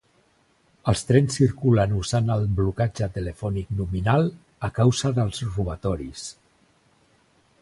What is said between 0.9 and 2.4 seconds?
Els trens circulen usant